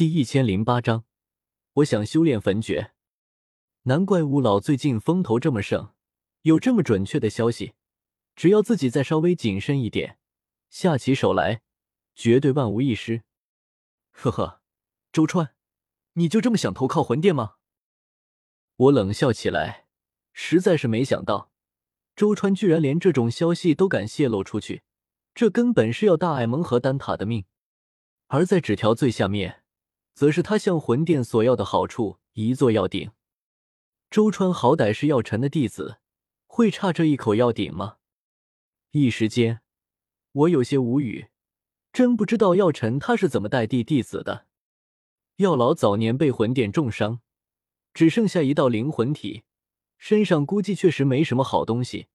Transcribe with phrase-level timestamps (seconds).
[0.00, 1.04] 第一千零八章，
[1.74, 2.92] 我想修炼焚诀。
[3.82, 5.92] 难怪吴老最近风头这么盛，
[6.40, 7.74] 有这么准确的消息。
[8.34, 10.18] 只要自己再稍微谨慎一点，
[10.70, 11.60] 下起手来
[12.14, 13.24] 绝对万无一失。
[14.12, 14.62] 呵呵，
[15.12, 15.50] 周川，
[16.14, 17.56] 你就这么想投靠魂殿吗？
[18.76, 19.86] 我冷笑起来，
[20.32, 21.52] 实在是没想到，
[22.16, 24.82] 周川居然连这种消息都敢泄露出去，
[25.34, 27.44] 这根本是要大艾蒙和丹塔的命。
[28.28, 29.58] 而在纸条最下面。
[30.14, 33.10] 则是他向魂殿索要的好处，一座药鼎。
[34.10, 35.98] 周川好歹是药尘的弟子，
[36.46, 37.98] 会差这一口药鼎吗？
[38.90, 39.60] 一时间，
[40.32, 41.28] 我有些无语，
[41.92, 44.46] 真不知道药尘他是怎么带弟弟子的。
[45.36, 47.20] 药老早年被魂殿重伤，
[47.94, 49.44] 只剩下一道灵魂体，
[49.96, 52.08] 身上估计确实没什么好东西，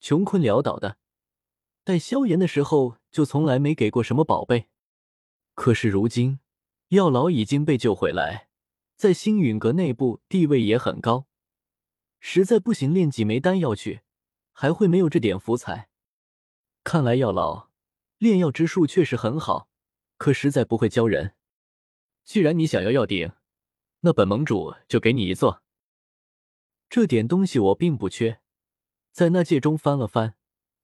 [0.00, 0.96] 穷困潦倒的。
[1.84, 4.68] 带萧炎的时候，就从来没给过什么宝贝。
[5.54, 6.38] 可是如今。
[6.92, 8.48] 药老已经被救回来，
[8.96, 11.26] 在星陨阁内部地位也很高。
[12.20, 14.02] 实在不行，炼几枚丹药去，
[14.52, 15.88] 还会没有这点福彩？
[16.84, 17.70] 看来药老
[18.18, 19.70] 炼药之术确实很好，
[20.18, 21.34] 可实在不会教人。
[22.26, 23.32] 既然你想要药鼎，
[24.00, 25.62] 那本盟主就给你一座。
[26.90, 28.42] 这点东西我并不缺，
[29.12, 30.34] 在那戒中翻了翻，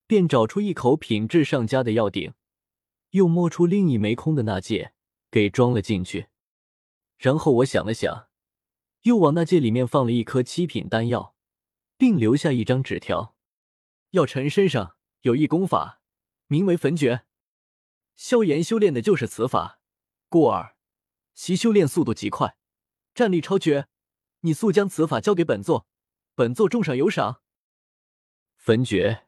[0.07, 2.33] 便找出一口品质上佳的药鼎，
[3.11, 4.95] 又摸出另一枚空的那戒。
[5.31, 6.29] 给装了进去，
[7.17, 8.29] 然后我想了想，
[9.03, 11.35] 又往那戒里面放了一颗七品丹药，
[11.97, 13.37] 并留下一张纸条。
[14.11, 16.01] 药尘身上有一功法，
[16.47, 17.25] 名为焚诀。
[18.17, 19.81] 萧炎修炼的就是此法，
[20.29, 20.77] 故而
[21.35, 22.57] 其修炼速度极快，
[23.15, 23.89] 战力超绝。
[24.41, 25.89] 你速将此法交给本座，
[26.35, 27.43] 本座重赏有赏。
[28.57, 29.27] 焚诀，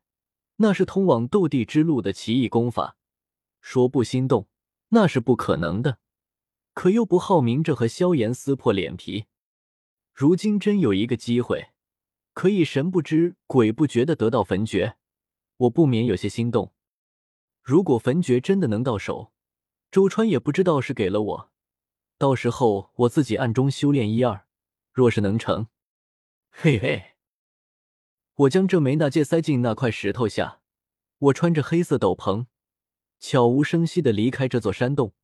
[0.57, 2.97] 那是通往斗帝之路的奇异功法，
[3.61, 4.50] 说不心动。
[4.91, 5.99] 那是不可能的，
[6.75, 9.27] 可又不好明着和萧炎撕破脸皮。
[10.13, 11.71] 如今真有一个机会，
[12.33, 14.97] 可以神不知鬼不觉的得到焚诀，
[15.57, 16.73] 我不免有些心动。
[17.63, 19.33] 如果焚诀真的能到手，
[19.91, 21.53] 周川也不知道是给了我，
[22.19, 24.47] 到时候我自己暗中修炼一二，
[24.93, 25.69] 若是能成，
[26.51, 27.17] 嘿嘿，
[28.35, 30.61] 我将这枚纳戒塞进那块石头下，
[31.19, 32.47] 我穿着黑色斗篷。
[33.21, 35.15] 悄无声息的离开这座山洞，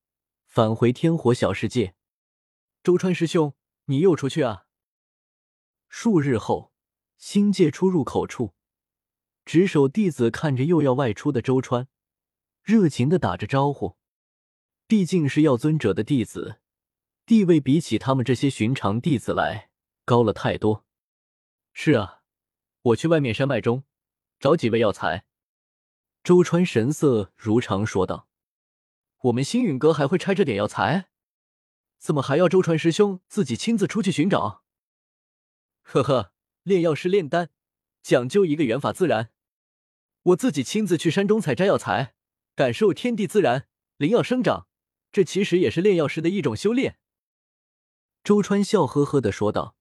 [0.45, 1.95] 返回天火小世界。
[2.83, 3.55] 周川师兄，
[3.87, 4.67] 你又出去啊？
[5.89, 6.73] 数日后，
[7.17, 8.55] 星界出入口处，
[9.47, 11.89] 值守弟子看着又要外出的周川，
[12.63, 13.97] 热情的打着招呼。
[14.87, 16.61] 毕竟是药尊者的弟子，
[17.25, 19.71] 地位比起他们这些寻常弟子来
[20.05, 20.85] 高了太多。
[21.73, 22.23] 是啊，
[22.83, 23.85] 我去外面山脉中
[24.39, 25.26] 找几味药材。
[26.27, 28.27] 周川神色如常说道
[29.31, 31.07] ：“我们星陨阁还会差这点药材？
[32.01, 34.65] 怎么还要周川师兄自己亲自出去寻找？”
[35.87, 36.33] 呵呵，
[36.65, 37.51] 炼药师炼丹
[38.03, 39.31] 讲究一个缘法自然，
[40.23, 42.17] 我自己亲自去山中采摘药材，
[42.57, 44.67] 感受天地自然灵药生长，
[45.13, 46.99] 这其实也是炼药师的一种修炼。”
[48.25, 49.77] 周川笑呵呵的说道：“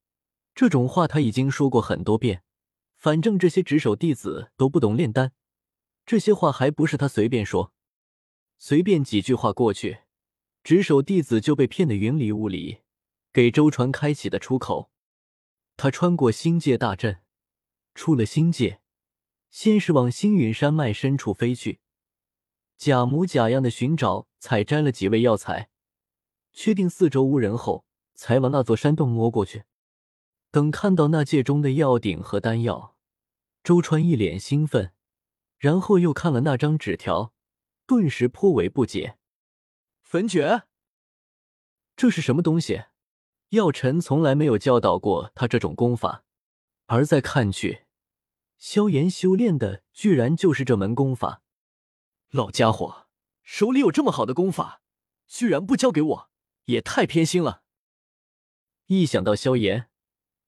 [0.54, 2.44] 这种话他已经说过很多遍，
[2.96, 5.34] 反正这些值守弟子都不懂炼丹。”
[6.06, 7.74] 这些话还不是他随便说，
[8.60, 10.02] 随便几句话过去，
[10.64, 12.82] 值守弟子就被骗得云里雾里，
[13.34, 14.92] 给周传开启的出口。
[15.78, 17.22] 他穿过星界大阵，
[17.96, 18.82] 出了星界，
[19.50, 21.80] 先是往星陨山脉深处飞去，
[22.78, 25.70] 假模假样的寻找、采摘了几味药材，
[26.54, 27.84] 确定四周无人后，
[28.14, 29.64] 才往那座山洞摸过去。
[30.52, 32.96] 等看到那界中的药鼎和丹药，
[33.64, 34.92] 周川一脸兴奋。
[35.58, 37.34] 然后又看了那张纸条，
[37.86, 39.18] 顿时颇为不解。
[40.02, 40.64] 焚诀，
[41.96, 42.86] 这是什么东西？
[43.50, 46.24] 药尘从来没有教导过他这种功法，
[46.88, 47.86] 而再看去，
[48.58, 51.42] 萧炎修炼的居然就是这门功法。
[52.32, 53.08] 老家伙
[53.44, 54.82] 手里有这么好的功法，
[55.28, 56.30] 居然不交给我，
[56.66, 57.64] 也太偏心了。
[58.88, 59.90] 一想到萧炎，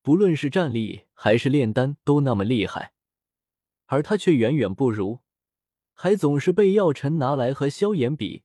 [0.02, 2.92] 不论是战力还是炼丹都那么厉害。
[3.88, 5.20] 而他却远远不如，
[5.92, 8.44] 还总是被药尘拿来和萧炎比，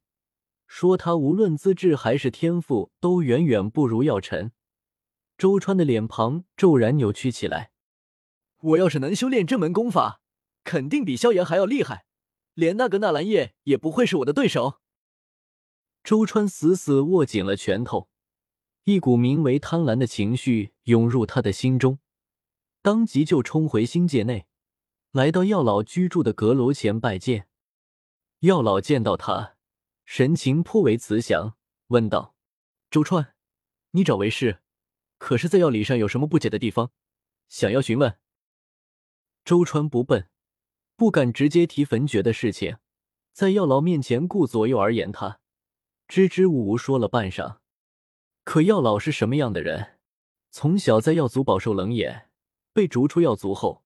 [0.66, 4.52] 说他无论资质还是天赋都远远不如药尘。
[5.38, 7.72] 周川的脸庞骤然扭曲起来。
[8.60, 10.22] 我要是能修炼这门功法，
[10.64, 12.06] 肯定比萧炎还要厉害，
[12.54, 14.80] 连那个纳兰叶也不会是我的对手。
[16.04, 18.08] 周川死死握紧了拳头，
[18.86, 22.00] 一股名为贪婪的情绪涌入他的心中，
[22.82, 24.48] 当即就冲回星界内。
[25.14, 27.48] 来到药老居住的阁楼前拜见，
[28.40, 29.58] 药老见到他，
[30.06, 31.56] 神情颇为慈祥，
[31.90, 32.34] 问道
[32.90, 33.36] ：“周川，
[33.92, 34.64] 你找为师，
[35.20, 36.90] 可是在药理上有什么不解的地方，
[37.48, 38.18] 想要询问？
[39.46, 40.30] 周川不笨，
[40.96, 42.78] 不敢直接提焚诀的事情，
[43.34, 45.40] 在药老面前顾左右而言他，
[46.08, 47.58] 支支吾吾说了半晌。
[48.44, 50.00] 可药老是什么样的人？
[50.50, 52.32] 从小在药族饱受冷眼，
[52.74, 53.83] 被逐出药族后，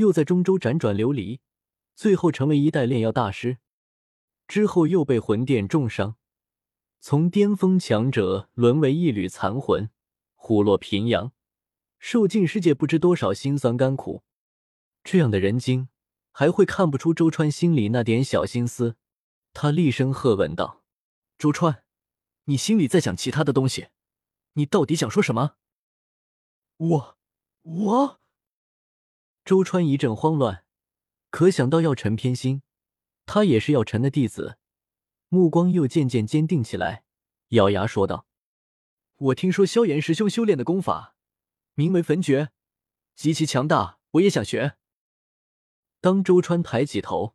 [0.00, 1.40] 又在中州辗转流离，
[1.94, 3.58] 最后成为一代炼药大师。
[4.48, 6.16] 之后又被魂殿重伤，
[7.00, 9.90] 从巅峰强者沦为一缕残魂，
[10.34, 11.32] 虎落平阳，
[11.98, 14.24] 受尽世界不知多少辛酸甘苦。
[15.04, 15.88] 这样的人精，
[16.32, 18.96] 还会看不出周川心里那点小心思？
[19.52, 20.82] 他厉声喝问道
[21.36, 21.84] ：“周川，
[22.44, 23.88] 你心里在想其他的东西？
[24.54, 25.56] 你到底想说什么？”
[26.78, 27.18] 我
[27.62, 28.19] 我，
[29.50, 30.64] 周川一阵慌乱，
[31.30, 32.62] 可想到药尘偏心，
[33.26, 34.58] 他也是药尘的弟子，
[35.28, 37.02] 目光又渐渐坚定起来，
[37.48, 38.28] 咬牙说道
[39.18, 41.16] ：“我听说萧炎师兄修炼的功法
[41.74, 42.52] 名为焚诀，
[43.16, 44.76] 极其强大，我也想学。”
[46.00, 47.34] 当周川抬起头，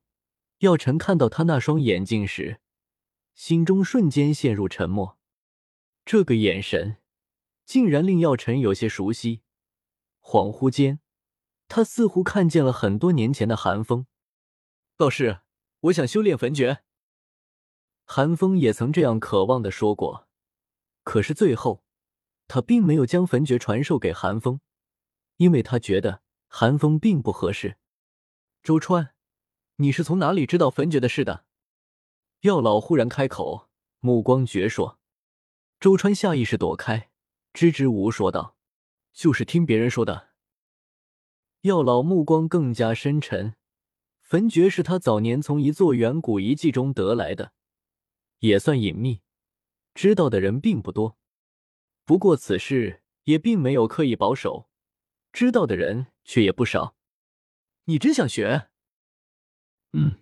[0.59, 2.61] 药尘看到他那双眼睛时，
[3.33, 5.17] 心中瞬间陷入沉默。
[6.05, 6.95] 这个眼神。
[7.65, 9.41] 竟然令药尘有些熟悉，
[10.21, 11.01] 恍惚间，
[11.67, 14.07] 他似乎看见了很多年前的寒风。
[14.97, 15.41] 道士，
[15.81, 16.83] 我想修炼焚诀。
[18.05, 20.27] 寒风也曾这样渴望的说过，
[21.03, 21.83] 可是最后，
[22.47, 24.61] 他并没有将焚诀传授给寒风，
[25.37, 27.77] 因为他觉得寒风并不合适。
[28.61, 29.15] 周川，
[29.77, 31.45] 你是从哪里知道焚诀的事的？
[32.41, 33.69] 药老忽然开口，
[33.99, 34.97] 目光决烁。
[35.79, 37.09] 周川下意识躲开。
[37.53, 38.57] 支支吾吾说道
[39.13, 40.29] ：“就是听别人说的。”
[41.65, 43.55] 药老目光更加深沉。
[44.21, 47.53] 焚诀是他早年从一座远古遗迹中得来的，
[48.39, 49.21] 也算隐秘，
[49.95, 51.17] 知道的人并不多。
[52.05, 54.69] 不过此事也并没有刻意保守，
[55.33, 56.95] 知道的人却也不少。
[57.85, 58.67] 你真想学？
[59.93, 60.19] 嗯。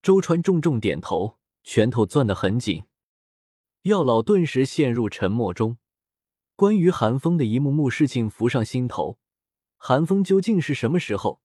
[0.00, 2.84] 周川重重点头，拳头攥得很紧。
[3.82, 5.76] 药老顿时陷入沉默中。
[6.54, 9.18] 关于寒风的一幕幕事情浮上心头，
[9.76, 11.42] 韩风究竟是什么时候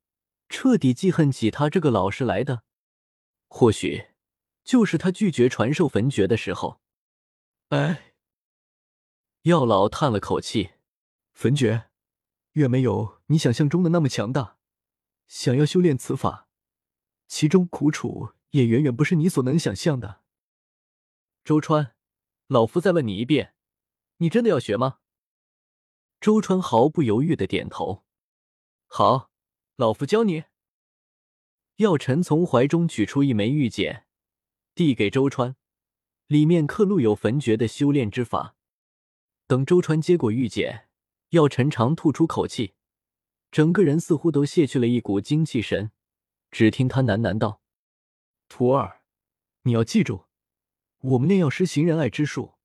[0.50, 2.64] 彻底记恨起他这个老师来的？
[3.48, 4.08] 或许
[4.64, 6.82] 就是他拒绝传授焚诀的时候。
[7.70, 8.14] 哎，
[9.44, 10.72] 药老叹了口气，
[11.34, 11.90] 焚诀
[12.54, 14.58] 远没有你想象中的那么强大。
[15.28, 16.50] 想要修炼此法，
[17.28, 20.22] 其中苦楚也远远不是你所能想象的。
[21.46, 21.96] 周川，
[22.48, 23.56] 老夫再问你一遍，
[24.18, 25.00] 你真的要学吗？
[26.20, 28.04] 周川毫不犹豫的点头
[28.94, 29.32] ：“好，
[29.78, 30.44] 老夫教你。”
[31.80, 34.06] 药尘从怀中取出一枚玉简，
[34.76, 35.56] 递给周川，
[36.28, 38.58] 里面刻录有焚诀的修炼之法。
[39.48, 40.90] 等周川接过玉简，
[41.30, 42.74] 药尘长吐出口气，
[43.50, 45.94] 整个人似乎都卸去了一股精气神。
[46.52, 47.62] 只听他喃喃道
[48.50, 49.04] ：“徒儿，
[49.62, 50.26] 你要记住，
[51.00, 52.56] 我们炼药师行仁爱之术，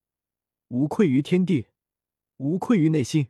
[0.67, 1.69] 无愧于天地，
[2.39, 3.29] 无愧于内心。”